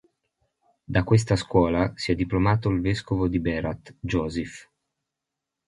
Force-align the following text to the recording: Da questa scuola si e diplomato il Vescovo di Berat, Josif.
Da 0.87 1.03
questa 1.03 1.35
scuola 1.35 1.91
si 1.95 2.09
e 2.09 2.15
diplomato 2.15 2.69
il 2.69 2.81
Vescovo 2.81 3.27
di 3.27 3.39
Berat, 3.39 3.97
Josif. 3.99 4.67